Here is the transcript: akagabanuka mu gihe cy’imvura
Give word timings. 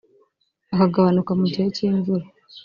akagabanuka 0.73 1.31
mu 1.39 1.45
gihe 1.53 1.65
cy’imvura 1.75 2.25